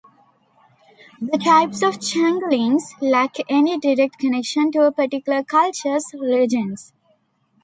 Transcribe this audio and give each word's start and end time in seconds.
The 1.21 1.37
types 1.37 1.83
of 1.83 2.01
changelings 2.01 2.95
lack 3.03 3.35
any 3.47 3.77
direct 3.77 4.17
connection 4.17 4.71
to 4.71 4.87
a 4.87 4.91
particular 4.91 5.43
culture's 5.43 6.07
legends. 6.15 6.91